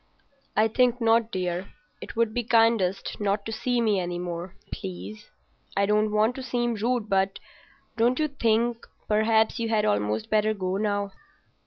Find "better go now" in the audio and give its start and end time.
10.31-11.11